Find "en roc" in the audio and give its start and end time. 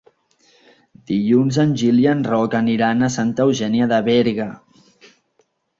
2.15-2.59